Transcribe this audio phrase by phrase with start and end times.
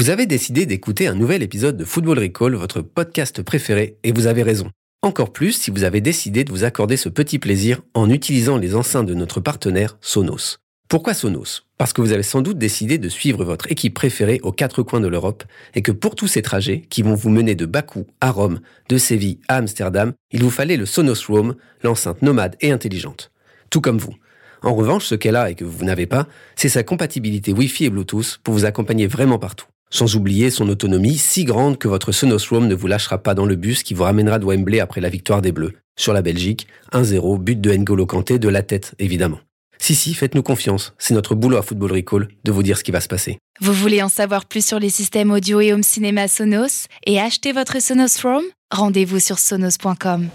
[0.00, 4.26] Vous avez décidé d'écouter un nouvel épisode de Football Recall, votre podcast préféré, et vous
[4.26, 4.70] avez raison.
[5.02, 8.74] Encore plus si vous avez décidé de vous accorder ce petit plaisir en utilisant les
[8.74, 10.56] enceintes de notre partenaire Sonos.
[10.88, 11.66] Pourquoi Sonos?
[11.76, 15.02] Parce que vous avez sans doute décidé de suivre votre équipe préférée aux quatre coins
[15.02, 15.44] de l'Europe
[15.74, 18.96] et que pour tous ces trajets qui vont vous mener de Bakou à Rome, de
[18.96, 23.32] Séville à Amsterdam, il vous fallait le Sonos Roam, l'enceinte nomade et intelligente.
[23.68, 24.14] Tout comme vous.
[24.62, 26.26] En revanche, ce qu'elle a et que vous n'avez pas,
[26.56, 29.66] c'est sa compatibilité Wi-Fi et Bluetooth pour vous accompagner vraiment partout.
[29.90, 33.44] Sans oublier son autonomie si grande que votre Sonos Roam ne vous lâchera pas dans
[33.44, 35.74] le bus qui vous ramènera de Wembley après la victoire des Bleus.
[35.98, 39.40] Sur la Belgique, 1-0, but de N'Golo Kanté de la tête, évidemment.
[39.78, 40.94] Si, si, faites-nous confiance.
[40.98, 43.38] C'est notre boulot à Football Recall de vous dire ce qui va se passer.
[43.60, 47.52] Vous voulez en savoir plus sur les systèmes audio et home cinéma Sonos et acheter
[47.52, 50.28] votre Sonos Roam Rendez-vous sur sonos.com.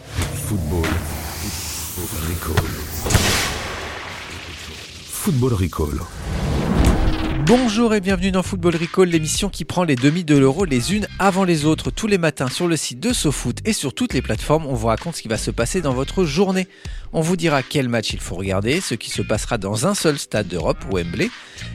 [0.47, 0.85] Football.
[2.27, 2.65] Recall.
[5.07, 6.14] Football Recall.
[7.47, 11.05] Bonjour et bienvenue dans Football Recall, l'émission qui prend les demi de l'euro les unes
[11.19, 11.91] avant les autres.
[11.91, 14.87] Tous les matins sur le site de SoFoot et sur toutes les plateformes, on vous
[14.87, 16.67] raconte ce qui va se passer dans votre journée.
[17.13, 20.17] On vous dira quel match il faut regarder, ce qui se passera dans un seul
[20.17, 21.29] stade d'Europe, Wembley,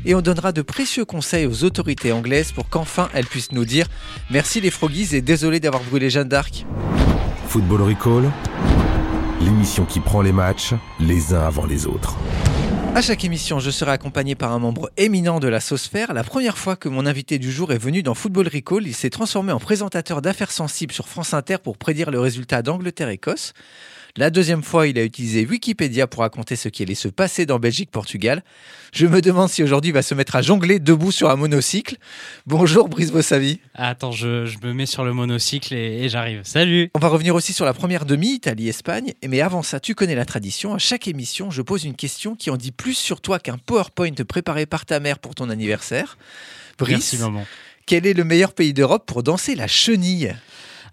[0.05, 3.87] et on donnera de précieux conseils aux autorités anglaises pour qu'enfin elles puissent nous dire
[4.29, 6.67] merci les Froggies et désolé d'avoir brûlé Jeanne d'Arc.
[7.47, 8.33] Football Recall,
[9.41, 12.17] l'émission qui prend les matchs les uns avant les autres.
[12.93, 16.13] À chaque émission, je serai accompagné par un membre éminent de la Sauce-Faire.
[16.13, 19.11] La première fois que mon invité du jour est venu dans Football Recall, il s'est
[19.11, 23.55] transformé en présentateur d'affaires sensibles sur France Inter pour prédire le résultat d'Angleterre-Écosse.
[24.17, 27.59] La deuxième fois, il a utilisé Wikipédia pour raconter ce qui allait se passer dans
[27.59, 28.43] Belgique-Portugal.
[28.93, 31.97] Je me demande si aujourd'hui il va se mettre à jongler debout sur un monocycle.
[32.47, 33.61] Bonjour Brice Bossavi.
[33.75, 36.41] Attends, je, je me mets sur le monocycle et, et j'arrive.
[36.45, 39.13] Salut On va revenir aussi sur la première demi, Italie-Espagne.
[39.27, 40.75] Mais avant ça, tu connais la tradition.
[40.75, 44.11] À chaque émission, je pose une question qui en dit plus sur toi qu'un PowerPoint
[44.27, 46.19] préparé par ta mère pour ton anniversaire.
[46.79, 47.47] Brice, Merci maman.
[47.87, 50.35] quel est le meilleur pays d'Europe pour danser la chenille?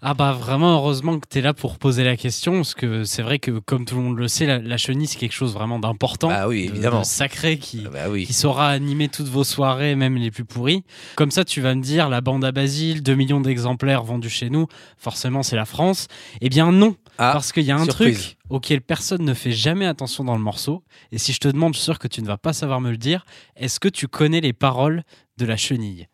[0.00, 3.22] Ah bah vraiment heureusement que tu es là pour poser la question parce que c'est
[3.22, 5.78] vrai que comme tout le monde le sait la, la chenille c'est quelque chose vraiment
[5.80, 7.00] d'important, Ah oui, de- évidemment.
[7.00, 8.24] de sacré qui Ah Bah oui.
[8.26, 10.84] qui saura animer toutes vos soirées, même les plus pourries.
[11.16, 14.50] Comme ça, tu vas me dire, la bande à Basile, 2 millions d'exemplaires vendus chez
[14.50, 14.66] nous,
[14.98, 16.06] forcément c'est la France.
[16.40, 18.16] Eh bien non, Ah, parce qu'il y a un surprise.
[18.18, 20.84] truc auquel personne ne fait jamais attention dans le morceau.
[21.10, 22.90] Et si je te demande, je suis sûr que tu ne vas pas savoir me
[22.92, 23.24] le dire,
[23.56, 25.02] est-ce que tu connais les paroles
[25.38, 26.06] de la chenille?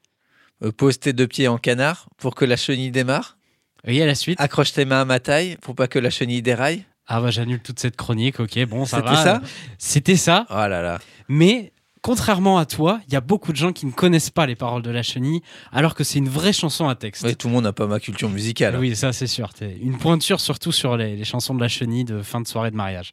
[0.62, 3.36] Euh, pose tes deux pieds en canard pour que la chenille démarre?
[3.86, 4.40] Oui, à la suite.
[4.40, 6.84] Accroche tes mains à ma taille pour pas que la chenille déraille.
[7.06, 9.40] Ah bah j'annule toute cette chronique, ok, bon ça C'était ça
[9.78, 10.98] C'était ça, Oh là là.
[11.28, 14.54] mais contrairement à toi, il y a beaucoup de gens qui ne connaissent pas les
[14.54, 15.40] paroles de la chenille,
[15.72, 17.24] alors que c'est une vraie chanson à texte.
[17.24, 18.76] Ouais, tout le monde n'a pas ma culture musicale.
[18.78, 19.52] Oui, ça c'est sûr.
[19.52, 22.70] T'es une pointure surtout sur les, les chansons de la chenille de fin de soirée
[22.70, 23.12] de mariage.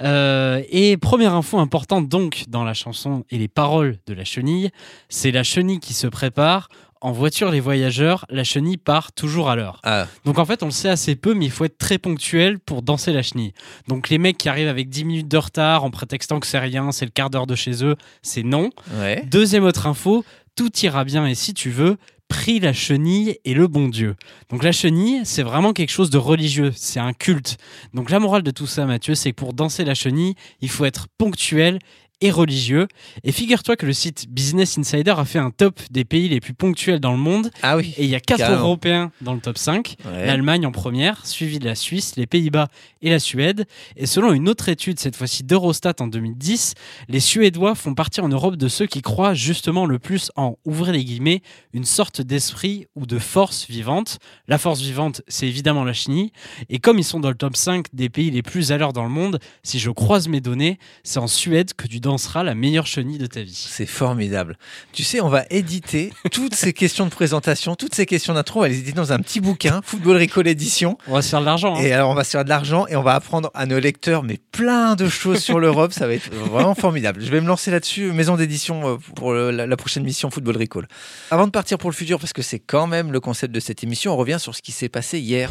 [0.00, 4.70] Euh, et première info importante donc dans la chanson et les paroles de la chenille,
[5.08, 6.68] c'est la chenille qui se prépare.
[7.02, 9.80] En voiture, les voyageurs, la chenille part toujours à l'heure.
[9.82, 12.58] Ah, Donc en fait, on le sait assez peu, mais il faut être très ponctuel
[12.60, 13.52] pour danser la chenille.
[13.88, 16.92] Donc les mecs qui arrivent avec 10 minutes de retard en prétextant que c'est rien,
[16.92, 18.70] c'est le quart d'heure de chez eux, c'est non.
[19.00, 19.24] ouais.
[19.30, 20.24] Deuxième autre info,
[20.54, 21.96] tout ira bien et si tu veux,
[22.28, 24.14] prie la chenille et le bon Dieu.
[24.48, 27.58] Donc la chenille, c'est vraiment quelque chose de religieux, c'est un culte.
[27.94, 30.84] Donc la morale de tout ça, Mathieu, c'est que pour danser la chenille, il faut
[30.84, 31.78] être ponctuel
[32.22, 32.88] et religieux.
[33.24, 36.54] Et figure-toi que le site Business Insider a fait un top des pays les plus
[36.54, 37.50] ponctuels dans le monde.
[37.62, 37.92] Ah oui.
[37.98, 38.42] Et il y a quatre.
[38.52, 39.96] Européens dans le top 5.
[40.04, 40.26] Ouais.
[40.26, 42.68] L'Allemagne en première, suivi de la Suisse, les Pays-Bas
[43.02, 43.66] et la Suède.
[43.96, 46.74] Et selon une autre étude, cette fois-ci d'Eurostat en 2010,
[47.08, 50.92] les Suédois font partie en Europe de ceux qui croient justement le plus en, ouvrez
[50.92, 54.18] les guillemets, une sorte d'esprit ou de force vivante.
[54.48, 56.32] La force vivante, c'est évidemment la chenille.
[56.68, 59.04] Et comme ils sont dans le top 5 des pays les plus à l'heure dans
[59.04, 62.86] le monde, si je croise mes données, c'est en Suède que tu danseras la meilleure
[62.86, 63.66] chenille de ta vie.
[63.68, 64.56] C'est formidable.
[64.92, 68.62] Tu sais, on va éditer toutes ces questions de présentation, toutes ces questions d'intro, on
[68.62, 70.98] va les éditer dans un petit bouquin, Football Recall Edition.
[71.08, 71.74] On va se faire de l'argent.
[71.76, 71.80] hein.
[71.82, 74.22] Et alors, on va se faire de l'argent et on va apprendre à nos lecteurs,
[74.22, 75.92] mais plein de choses sur l'Europe.
[75.92, 77.22] Ça va être vraiment formidable.
[77.24, 80.58] Je vais me lancer là-dessus, maison d'édition euh, pour le- la, la prochaine mission Football
[80.58, 80.86] Recall.
[81.30, 83.82] Avant de partir pour le futur, parce que c'est quand même le concept de cette
[83.82, 85.50] émission, on revient sur ce qui s'est passé hier.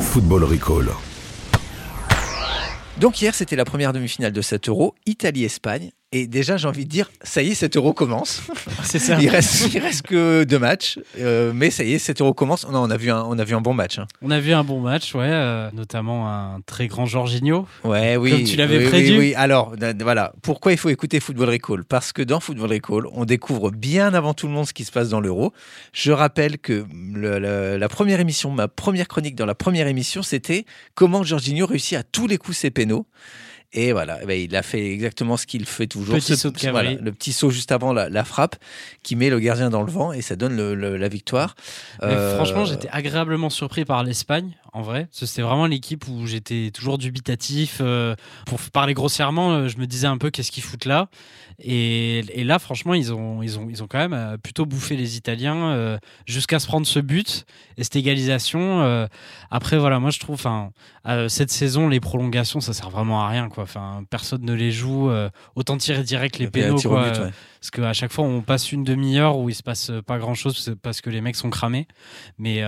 [0.00, 0.86] Football Recall.
[3.00, 5.92] Donc hier, c'était la première demi-finale de 7 euros, Italie-Espagne.
[6.10, 8.40] Et déjà, j'ai envie de dire, ça y est, 7 euros commence.
[8.82, 9.18] C'est ça.
[9.20, 12.66] Il reste, il reste que deux matchs, euh, mais ça y est, 7 euros commence.
[12.66, 13.98] Non, on a vu un, on a vu un bon match.
[13.98, 14.06] hein.
[14.22, 17.66] On a vu un bon match, ouais, euh, notamment un très grand Jorginho.
[17.84, 18.30] Ouais, oui.
[18.30, 19.18] Comme tu l'avais oui, oui, prédit.
[19.18, 20.32] Oui, Alors, d- d- voilà.
[20.40, 21.84] Pourquoi il faut écouter Football Recall?
[21.84, 24.92] Parce que dans Football Recall, on découvre bien avant tout le monde ce qui se
[24.92, 25.52] passe dans l'Euro.
[25.92, 30.22] Je rappelle que le- le- la première émission, ma première chronique dans la première émission,
[30.22, 30.64] c'était
[30.94, 33.04] comment Jorginho réussit à tous les coups ses pénaux.
[33.74, 36.14] Et voilà, eh ben, il a fait exactement ce qu'il fait toujours.
[36.14, 38.56] Petit Ce- saut de voilà, le petit saut juste avant la, la frappe
[39.02, 41.54] qui met le gardien dans le vent et ça donne le- le- la victoire.
[42.02, 45.08] Euh, franchement, j'étais agréablement surpris par l'Espagne, en vrai.
[45.10, 47.78] C'était vraiment l'équipe où j'étais toujours dubitatif.
[47.80, 48.14] euh,
[48.46, 51.08] pour parler grossièrement, euh, je me disais un peu qu'est-ce qu'ils foutent là.
[51.60, 54.96] Et, et là, franchement, ils ont, ils, ont, ils ont quand même euh, plutôt bouffé
[54.96, 58.82] les Italiens euh, jusqu'à se prendre ce but et cette égalisation.
[58.82, 59.06] euh,
[59.50, 60.70] après, voilà, moi je trouve, enfin,
[61.28, 63.64] cette saison, les prolongations, ça sert vraiment à rien, quoi.
[63.64, 65.10] Enfin, personne ne les joue.
[65.56, 67.10] autant tirer direct les pénaux, quoi.
[67.10, 67.30] but, ouais.
[67.60, 71.00] Parce qu'à chaque fois, on passe une demi-heure où il se passe pas grand-chose parce
[71.00, 71.88] que les mecs sont cramés.
[72.38, 72.62] Mais,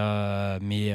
[0.63, 0.95] mais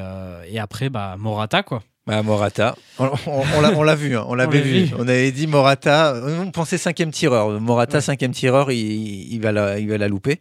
[0.49, 1.83] et après, bah, Morata, quoi.
[2.07, 4.83] Bah, Morata, on, on- on l'a- on l'a vu, hein, on l'avait l'a vu.
[4.85, 4.93] vu.
[4.97, 7.59] On avait dit Morata, on pensait cinquième tireur.
[7.59, 8.01] Morata, Ouais.
[8.01, 8.77] cinquième tireur, il,
[9.33, 10.39] il va la, il va la louper.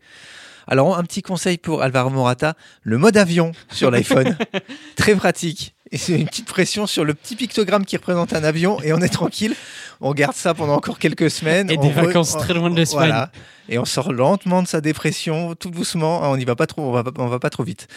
[0.68, 4.36] Alors, un petit conseil pour Alvaro Morata, le mode avion sur l'iPhone,
[4.96, 5.74] très pratique.
[5.90, 8.98] Et c'est une petite pression sur le petit pictogramme qui représente un avion et on
[9.00, 9.54] est tranquille.
[10.00, 11.70] On garde ça pendant encore quelques semaines.
[11.70, 13.08] Et On des vacances on- très loin de l'Espagne.
[13.08, 13.30] Voilà.
[13.68, 16.20] Et on sort lentement de sa dépression, tout doucement.
[16.30, 17.88] On n'y va pas trop, on va, on va pas trop vite.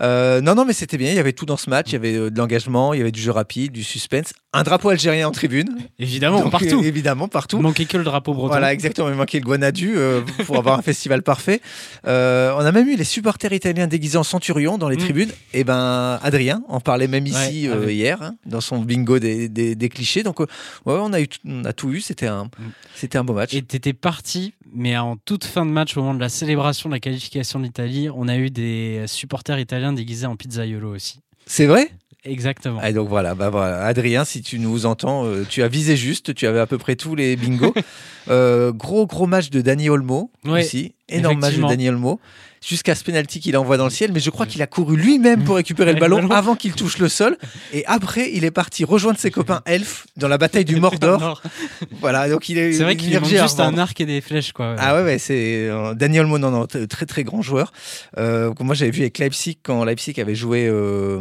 [0.00, 1.10] Euh, non, non, mais c'était bien.
[1.10, 1.86] Il y avait tout dans ce match.
[1.90, 4.62] Il y avait euh, de l'engagement, il y avait du jeu rapide, du suspense, un
[4.62, 5.68] drapeau algérien en tribune.
[5.98, 6.80] Évidemment, Donc, partout.
[6.80, 7.56] euh, évidemment, partout.
[7.58, 8.48] Il manquait que le drapeau breton.
[8.48, 9.08] Voilà, exactement.
[9.08, 11.60] Il manquait le Guanadu euh, pour avoir un festival parfait.
[12.04, 15.00] On a même eu les supporters italiens déguisés en centurion dans les Mm.
[15.00, 15.30] tribunes.
[15.52, 19.74] Et ben, Adrien en parlait même ici Ouais, hier, hein, dans son bingo des, des-
[19.74, 20.22] des clichés.
[20.22, 20.46] Donc, ouais,
[20.86, 22.00] on a, eu, tout- on a tout eu.
[22.00, 22.48] C'était un,
[22.94, 23.52] c'était un beau match.
[23.54, 26.94] Et t'étais parti, mais en toute fin de match, au moment de la célébration de
[26.94, 31.20] la qualification de l'Italie, on a eu des supporters italiens déguisés en pizzaiolo aussi.
[31.46, 31.90] C'est vrai?
[32.24, 32.82] Exactement.
[32.82, 36.34] Et donc voilà, bah voilà, Adrien, si tu nous entends, euh, tu as visé juste,
[36.34, 37.74] tu avais à peu près tous les bingos.
[38.28, 41.68] Euh, gros gros match de Dani Olmo Ouais, aussi, énorme match de effectivement.
[41.68, 42.20] Dani Olmo.
[42.66, 45.44] Jusqu'à ce penalty qu'il envoie dans le ciel, mais je crois qu'il a couru lui-même
[45.44, 47.36] pour récupérer le ballon avant qu'il touche le sol.
[47.72, 51.42] Et après, il est parti rejoindre ses copains elfes dans la bataille du Mordor.
[52.00, 52.72] Voilà, donc il est.
[52.72, 54.74] C'est vrai qu'il manque juste un arc et des flèches, quoi.
[54.78, 57.72] Ah ouais, ouais c'est euh, Daniel Olmo, non, non, très très grand joueur.
[58.18, 61.20] Euh, moi j'avais vu avec Leipzig quand Leipzig avait joué euh,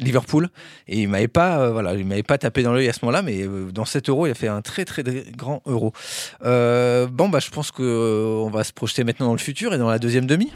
[0.00, 0.48] Liverpool
[0.88, 3.22] et il m'avait pas, euh, voilà, il m'avait pas tapé dans l'œil à ce moment-là,
[3.22, 5.92] mais dans 7 euros, il a fait un très très très grand euro.
[6.42, 7.82] Bon bah je pense que
[8.42, 10.52] on va se projeter maintenant dans le futur et dans la deuxième demi.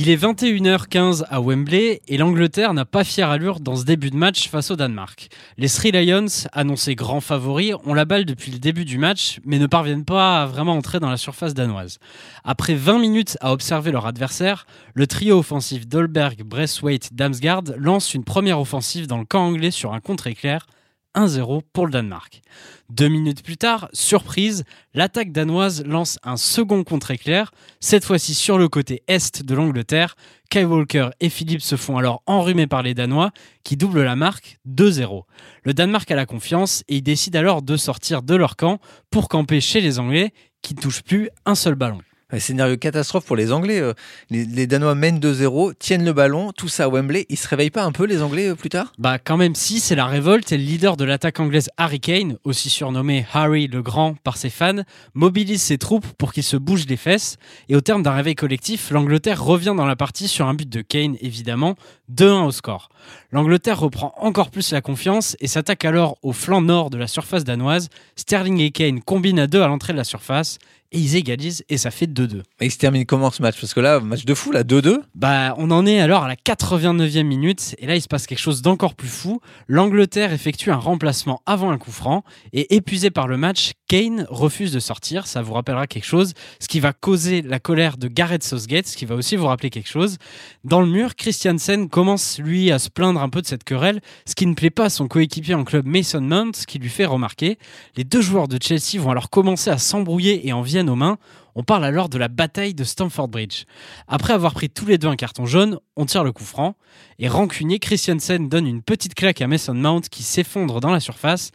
[0.00, 4.16] Il est 21h15 à Wembley et l'Angleterre n'a pas fière allure dans ce début de
[4.16, 5.28] match face au Danemark.
[5.56, 9.58] Les Three Lions, annoncés grands favoris, ont la balle depuis le début du match mais
[9.58, 11.98] ne parviennent pas à vraiment entrer dans la surface danoise.
[12.44, 18.22] Après 20 minutes à observer leur adversaire, le trio offensif Dolberg, Braithwaite, Damsgaard lance une
[18.22, 20.68] première offensive dans le camp anglais sur un contre-éclair
[21.14, 22.42] 1-0 pour le Danemark.
[22.90, 24.64] Deux minutes plus tard, surprise,
[24.94, 27.50] l'attaque danoise lance un second contre-éclair,
[27.80, 30.14] cette fois-ci sur le côté est de l'Angleterre.
[30.50, 33.32] Kyle Walker et Philippe se font alors enrhumer par les Danois,
[33.64, 35.24] qui doublent la marque 2-0.
[35.64, 38.78] Le Danemark a la confiance et il décide alors de sortir de leur camp
[39.10, 40.32] pour camper chez les Anglais,
[40.62, 42.00] qui ne touchent plus un seul ballon.
[42.36, 43.80] Scénario catastrophe pour les Anglais.
[43.80, 43.94] euh,
[44.28, 47.24] les, les Danois mènent 2-0, tiennent le ballon, tout ça à Wembley.
[47.30, 48.92] Ils se réveillent pas un peu les Anglais euh, plus tard?
[48.98, 52.36] Bah quand même si, c'est la révolte et le leader de l'attaque anglaise Harry Kane,
[52.44, 54.82] aussi surnommé Harry le Grand par ses fans,
[55.14, 57.38] mobilise ses troupes pour qu'ils se bougent les fesses
[57.70, 60.82] et au terme d'un réveil collectif, l'Angleterre revient dans la partie sur un but de
[60.82, 61.76] Kane évidemment,
[62.14, 62.90] 2-1 au score.
[63.32, 67.44] L'Angleterre reprend encore plus la confiance et s'attaque alors au flanc nord de la surface
[67.44, 67.88] danoise.
[68.16, 70.58] Sterling et Kane combinent à deux à l'entrée de la surface
[70.92, 72.42] et ils égalisent et ça fait 2-2.
[72.60, 73.60] Et il se termine comment ce match?
[73.60, 75.00] Parce que là, match de fou, là, 2-2.
[75.14, 78.38] Bah, on en est alors à la 89e minute et là il se passe quelque
[78.38, 79.40] chose d'encore plus fou.
[79.66, 84.72] L'Angleterre effectue un remplacement avant un coup franc et épuisé par le match, Kane refuse
[84.72, 85.26] de sortir.
[85.26, 88.96] Ça vous rappellera quelque chose, ce qui va causer la colère de Gareth Southgate, ce
[88.96, 90.18] qui va aussi vous rappeler quelque chose.
[90.64, 94.34] Dans le mur, Christiansen commence lui à se plaindre un peu de cette querelle, ce
[94.34, 97.06] qui ne plaît pas à son coéquipier en club Mason Mount, ce qui lui fait
[97.06, 97.58] remarquer.
[97.96, 101.18] Les deux joueurs de Chelsea vont alors commencer à s'embrouiller et en viennent aux mains.
[101.54, 103.64] On parle alors de la bataille de Stamford Bridge.
[104.06, 106.76] Après avoir pris tous les deux un carton jaune, on tire le coup franc.
[107.18, 111.50] Et rancunier, Christiansen donne une petite claque à Mason Mount qui s'effondre dans la surface.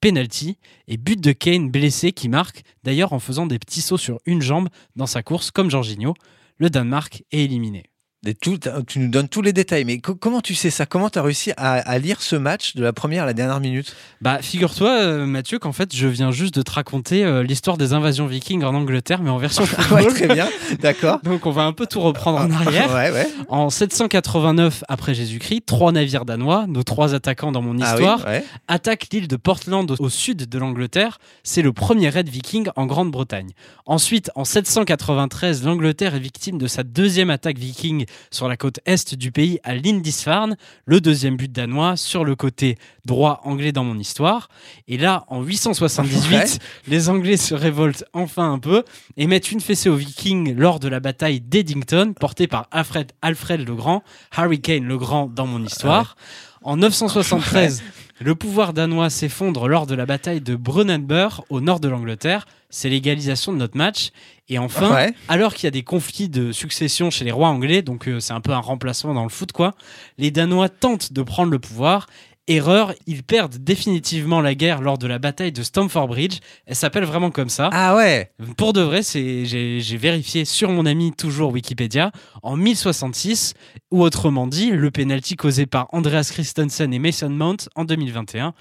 [0.00, 4.18] Penalty et but de Kane blessé qui marque, d'ailleurs en faisant des petits sauts sur
[4.26, 6.14] une jambe dans sa course comme Jorginho.
[6.58, 7.84] Le Danemark est éliminé.
[8.32, 10.86] Tout- tu nous donnes tous les détails, mais co- comment tu sais ça?
[10.86, 13.60] Comment tu as réussi à, à lire ce match de la première à la dernière
[13.60, 13.94] minute?
[14.22, 17.92] Bah, figure-toi, euh, Mathieu, qu'en fait, je viens juste de te raconter euh, l'histoire des
[17.92, 20.14] invasions vikings en Angleterre, mais en version Ouais, football.
[20.14, 20.48] très bien,
[20.80, 21.20] d'accord.
[21.24, 22.92] Donc, on va un peu tout reprendre en arrière.
[22.94, 23.28] Ouais, ouais.
[23.48, 28.24] En 789 après Jésus-Christ, trois navires danois, nos trois attaquants dans mon Ah oui, histoire,
[28.26, 28.44] ouais.
[28.68, 31.18] attaquent l'île de Portland au, au sud de l'Angleterre.
[31.42, 33.50] C'est le premier raid viking en Grande-Bretagne.
[33.86, 39.14] Ensuite, en 793, l'Angleterre est victime de sa deuxième attaque viking sur la côte est
[39.14, 40.56] du pays à Lindisfarne,
[40.86, 44.48] le deuxième but danois sur le côté droit anglais dans mon histoire.
[44.88, 46.44] Et là, en 878, Ouais.
[46.88, 48.84] les Anglais se révoltent enfin un peu
[49.16, 53.66] et mettent une fessée aux Vikings lors de la bataille d'Eddington, portée par Alfred, Alfred
[53.66, 54.02] le Grand,
[54.34, 56.16] Harry Kane le Grand dans mon histoire.
[56.62, 57.82] En 973,
[58.20, 62.46] le pouvoir danois s'effondre lors de la bataille de Brunanburh au nord de l'Angleterre.
[62.74, 64.10] C'est l'égalisation de notre match.
[64.48, 65.14] Et enfin, Ouais.
[65.28, 68.32] alors qu'il y a des conflits de succession chez les rois anglais, donc euh, c'est
[68.34, 69.74] un peu un remplacement dans le foot, quoi,
[70.18, 72.06] les Danois tentent de prendre le pouvoir.
[72.46, 76.40] Erreur, ils perdent définitivement la guerre lors de la bataille de Stamford Bridge.
[76.66, 77.70] Elle s'appelle vraiment comme ça.
[77.72, 82.12] Ah ouais Pour de vrai, c'est j'ai vérifié sur mon ami toujours Wikipédia
[82.42, 83.54] en 1066
[83.90, 88.52] ou autrement dit le penalty causé par Andreas Christensen et Mason Mount en 2021.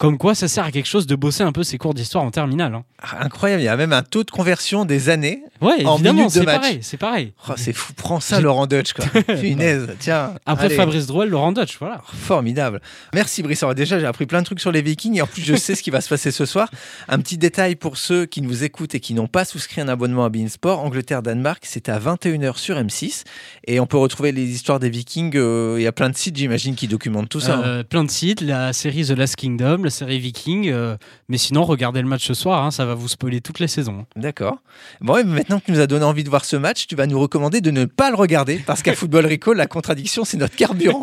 [0.00, 2.30] Comme quoi, ça sert à quelque chose de bosser un peu ses cours d'histoire en
[2.30, 2.74] terminale.
[2.74, 2.84] hein.
[3.02, 5.42] Ah, Incroyable, il y a même un taux de conversion des années.
[5.60, 6.60] Ouais, En minutes de c'est match.
[6.62, 7.32] pareil, c'est pareil.
[7.48, 9.04] Oh, c'est fou, prends ça Laurent Dutch quoi.
[9.98, 10.32] Tiens.
[10.46, 10.74] Après allez.
[10.76, 12.00] Fabrice Drouel, Laurent Dutch, voilà.
[12.14, 12.80] Formidable.
[13.12, 13.62] Merci Brice.
[13.62, 15.74] Alors déjà, j'ai appris plein de trucs sur les Vikings et en plus, je sais
[15.74, 16.70] ce qui va se passer ce soir.
[17.08, 20.24] Un petit détail pour ceux qui nous écoutent et qui n'ont pas souscrit un abonnement
[20.24, 20.80] à Beansport.
[20.82, 23.24] Angleterre-Danemark, c'est à 21h sur M6
[23.66, 25.32] et on peut retrouver les histoires des Vikings.
[25.36, 27.56] euh, Il y a plein de sites, j'imagine, qui documentent tout ça.
[27.56, 27.62] hein.
[27.64, 30.68] Euh, plein de sites, la série The Last Kingdom, la série Viking.
[30.70, 30.96] euh,
[31.28, 34.06] mais sinon, regardez le match ce soir, hein, ça va vous spoiler toutes les saisons.
[34.14, 34.58] D'accord.
[35.00, 37.08] Bon, et maintenant que tu nous as donné envie de voir ce match, tu vas
[37.08, 40.54] nous recommander de ne pas le regarder parce qu'à Football Recall, la contradiction, c'est notre
[40.54, 41.02] carburant.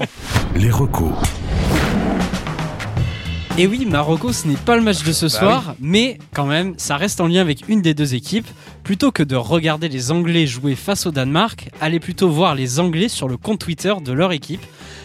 [0.56, 1.12] Les recos.
[3.60, 6.76] Et oui, Marocco, ce n'est pas le match de ce Bah soir, mais quand même,
[6.78, 8.48] ça reste en lien avec une des deux équipes.
[8.88, 13.10] Plutôt que de regarder les Anglais jouer face au Danemark, allez plutôt voir les Anglais
[13.10, 14.62] sur le compte Twitter de leur équipe.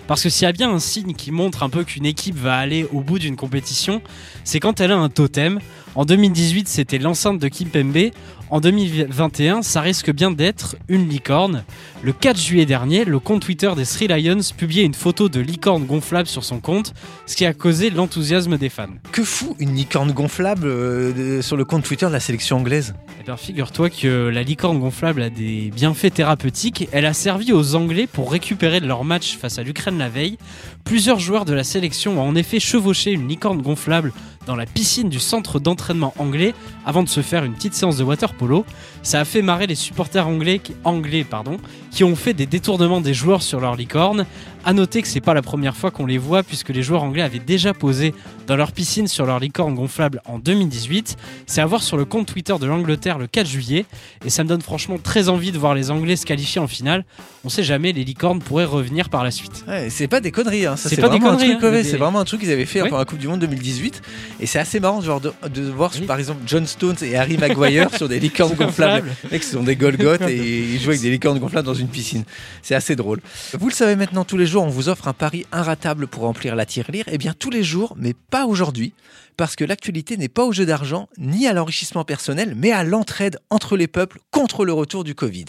[0.06, 2.58] Parce que s'il y a bien un signe qui montre un peu qu'une équipe va
[2.58, 4.00] aller au bout d'une compétition,
[4.44, 5.58] c'est quand elle a un totem.
[5.96, 8.12] En 2018, c'était l'enceinte de Kimpembe.
[8.50, 11.64] En 2021, ça risque bien d'être une licorne.
[12.02, 15.86] Le 4 juillet dernier, le compte Twitter des Three Lions publiait une photo de licorne
[15.86, 16.92] gonflable sur son compte,
[17.26, 18.88] ce qui a causé l'enthousiasme des fans.
[19.10, 23.24] Que fout une licorne gonflable euh, sur le compte Twitter de la sélection anglaise Eh
[23.24, 23.36] bien,
[23.72, 26.88] figure-toi que la licorne gonflable a des bienfaits thérapeutiques.
[26.92, 30.36] Elle a servi aux Anglais pour récupérer de leur match face à l'Ukraine la veille.
[30.84, 34.12] Plusieurs joueurs de la sélection ont en effet chevauché une licorne gonflable
[34.46, 38.04] dans la piscine du centre d'entraînement anglais avant de se faire une petite séance de
[38.04, 38.64] water polo.
[39.02, 41.58] Ça a fait marrer les supporters anglais qui, anglais, pardon,
[41.90, 44.26] qui ont fait des détournements des joueurs sur leur licorne.
[44.64, 47.22] À noter que c'est pas la première fois qu'on les voit puisque les joueurs anglais
[47.22, 48.14] avaient déjà posé
[48.46, 51.16] dans leur piscine sur leur licorne gonflable en 2018.
[51.46, 53.86] C'est à voir sur le compte Twitter de l'Angleterre le 4 juillet
[54.24, 57.04] et ça me donne franchement très envie de voir les Anglais se qualifier en finale.
[57.44, 59.64] On sait jamais, les licornes pourraient revenir par la suite.
[59.66, 60.76] Ouais, c'est pas des conneries, hein.
[60.76, 61.58] C'est pas des vraiment conneries, hein.
[61.60, 62.88] ouais, Des- c'est vraiment un truc qu'ils avaient fait Oui.
[62.88, 64.00] pour la Coupe du Monde 2018
[64.42, 66.06] et c'est assez marrant genre, de, de voir Oui.
[66.06, 69.08] par exemple John Stones et Harry Maguire sur des licornes gonflables.
[69.24, 70.36] Les mecs, ce sont des Golgoth et
[70.74, 72.24] ils jouent avec des licornes gonflables dans une piscine.
[72.60, 73.20] C'est assez drôle.
[73.58, 76.56] Vous le savez maintenant, tous les jours, on vous offre un pari inratable pour remplir
[76.56, 77.04] la tirelire.
[77.10, 78.92] Eh bien, tous les jours, mais pas aujourd'hui,
[79.36, 83.38] parce que l'actualité n'est pas au jeu d'argent, ni à l'enrichissement personnel, mais à l'entraide
[83.50, 85.46] entre les peuples contre le retour du Covid.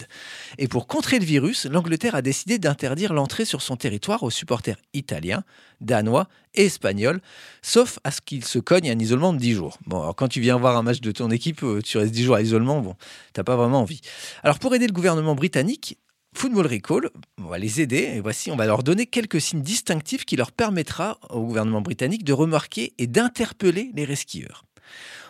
[0.58, 4.76] Et pour contrer le virus, l'Angleterre a décidé d'interdire l'entrée sur son territoire aux supporters
[4.92, 5.44] italiens,
[5.80, 7.20] danois et espagnols,
[7.62, 9.78] sauf à ce qu'ils se cognent un isolement de 10 jours.
[9.86, 12.24] Bon, alors quand tu viens voir un match de ton équipe, euh, tu restes 10
[12.24, 12.94] jours à isolement, bon,
[13.32, 14.00] t'as pas vraiment envie.
[14.42, 15.98] Alors pour aider le gouvernement britannique,
[16.36, 20.24] Football Recall, on va les aider et voici, on va leur donner quelques signes distinctifs
[20.24, 24.64] qui leur permettra au gouvernement britannique de remarquer et d'interpeller les resquilleurs.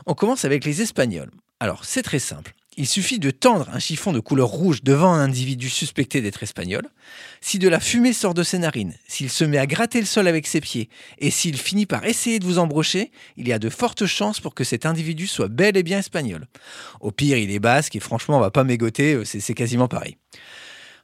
[0.07, 1.31] On commence avec les Espagnols.
[1.61, 2.55] Alors c'est très simple.
[2.77, 6.89] Il suffit de tendre un chiffon de couleur rouge devant un individu suspecté d'être espagnol.
[7.41, 10.27] Si de la fumée sort de ses narines, s'il se met à gratter le sol
[10.27, 13.69] avec ses pieds et s'il finit par essayer de vous embrocher, il y a de
[13.69, 16.49] fortes chances pour que cet individu soit bel et bien espagnol.
[17.01, 19.87] Au pire, il est basque et franchement, on va pas mégoter, euh, c'est c'est quasiment
[19.87, 20.17] pareil.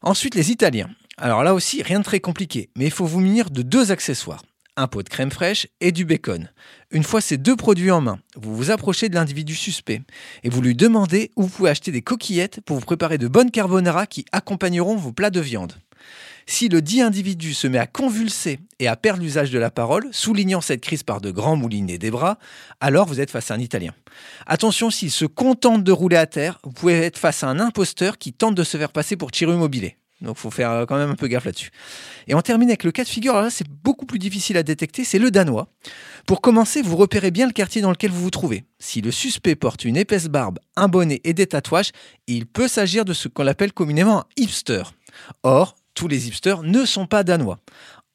[0.02, 0.88] Ensuite, les Italiens.
[1.18, 4.42] Alors là aussi, rien de très compliqué, mais il faut vous munir de deux accessoires.
[4.78, 6.48] Un pot de crème fraîche et du bacon.
[6.90, 10.00] Une fois ces deux produits en main, vous vous approchez de l'individu suspect
[10.42, 13.50] et vous lui demandez où vous pouvez acheter des coquillettes pour vous préparer de bonnes
[13.50, 15.74] carbonara qui accompagneront vos plats de viande.
[16.50, 20.08] Si le dit individu se met à convulser et à perdre l'usage de la parole,
[20.10, 22.40] soulignant cette crise par de grands moulinets des bras,
[22.80, 23.94] alors vous êtes face à un Italien.
[24.46, 28.18] Attention, s'il se contente de rouler à terre, vous pouvez être face à un imposteur
[28.18, 29.96] qui tente de se faire passer pour Chiru Immobilier.
[30.22, 31.70] Donc faut faire euh, quand même un peu gaffe là-dessus.
[32.26, 34.64] Et on termine avec le cas de figure, alors là c'est beaucoup plus difficile à
[34.64, 35.68] détecter, c'est le danois.
[36.26, 38.64] Pour commencer, vous repérez bien le quartier dans lequel vous vous trouvez.
[38.80, 41.92] Si le suspect porte une épaisse barbe, un bonnet et des tatouages,
[42.26, 44.82] il peut s'agir de ce qu'on appelle communément un hipster.
[45.44, 47.58] Or, tous les hipsters ne sont pas danois.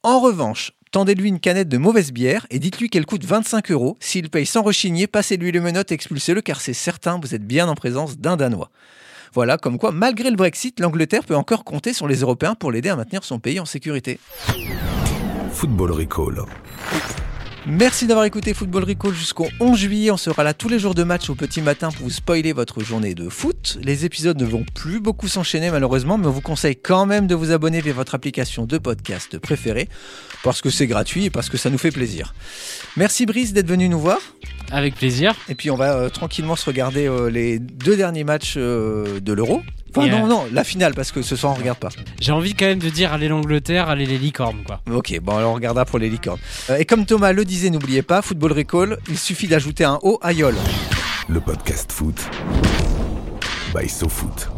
[0.01, 3.95] En revanche, tendez-lui une canette de mauvaise bière et dites-lui qu'elle coûte 25 euros.
[3.99, 7.67] S'il paye sans rechigner, passez-lui le menottes et expulsez-le car c'est certain, vous êtes bien
[7.67, 8.71] en présence d'un danois.
[9.35, 12.89] Voilà, comme quoi, malgré le Brexit, l'Angleterre peut encore compter sur les Européens pour l'aider
[12.89, 14.19] à maintenir son pays en sécurité.
[15.51, 16.43] Football Recall.
[17.67, 20.11] Merci d'avoir écouté Football Recall jusqu'au 11 juillet.
[20.11, 22.81] On sera là tous les jours de match au petit matin pour vous spoiler votre
[22.81, 23.79] journée de foot.
[23.81, 27.33] Les épisodes ne vont plus beaucoup s'enchaîner malheureusement, mais on vous conseille quand même de
[27.33, 29.89] vous abonner via votre application de podcast préférée
[30.43, 32.35] parce que c'est gratuit et parce que ça nous fait plaisir.
[32.97, 34.19] Merci Brice d'être venu nous voir.
[34.71, 35.33] Avec plaisir.
[35.49, 39.33] Et puis on va euh, tranquillement se regarder euh, les deux derniers matchs euh, de
[39.33, 39.63] l'Euro.
[39.95, 41.89] Enfin non, euh, non, la finale parce que ce soir on regarde pas.
[42.19, 44.81] J'ai envie quand même de dire allez l'Angleterre, allez les licornes quoi.
[44.91, 46.39] Ok, bon alors on regardera pour les licornes.
[46.69, 50.19] Euh, et comme Thomas le disait, n'oubliez pas, Football Recall, il suffit d'ajouter un O
[50.21, 50.55] à YOL.
[51.27, 52.29] Le podcast foot.
[53.73, 54.49] By SoFoot.